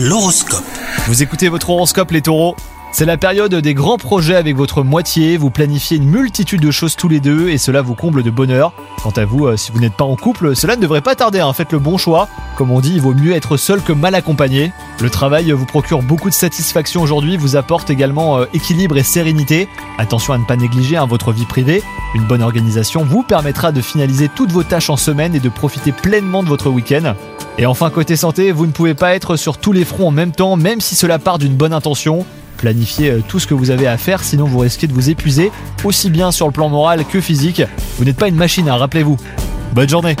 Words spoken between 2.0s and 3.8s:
les taureaux c'est la période des